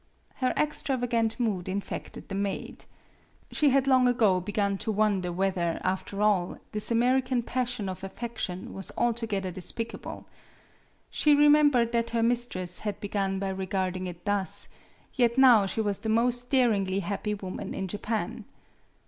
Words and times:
Her 0.37 0.51
extravagant 0.57 1.39
mood 1.39 1.69
infected 1.69 2.27
the 2.27 2.33
maid. 2.33 2.85
She 3.51 3.69
had 3.69 3.85
long 3.85 4.07
ago 4.07 4.39
begun 4.41 4.79
to 4.79 4.91
wonder 4.91 5.31
whether, 5.31 5.79
after 5.83 6.23
all, 6.23 6.57
this 6.71 6.89
American 6.89 7.43
passion 7.43 7.87
of 7.87 8.03
affection 8.03 8.73
was 8.73 8.91
altogether 8.97 9.51
despicable. 9.51 10.25
She 11.11 11.35
remembered 11.35 11.91
that 11.91 12.09
her 12.09 12.23
mistress 12.23 12.79
had 12.79 12.99
begun 12.99 13.37
by 13.37 13.49
regarding 13.49 14.07
it 14.07 14.25
thus; 14.25 14.69
yet 15.13 15.37
now 15.37 15.67
she 15.67 15.81
was 15.81 15.99
the 15.99 16.09
most 16.09 16.49
daringly 16.49 17.01
happy 17.01 17.35
woman 17.35 17.75
in 17.75 17.87
Japan. 17.87 18.45